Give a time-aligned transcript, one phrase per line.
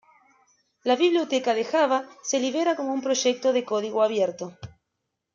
[0.83, 4.57] La biblioteca de Java se libera como un proyecto de código abierto.